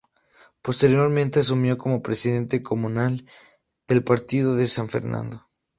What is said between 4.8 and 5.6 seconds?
Fernando.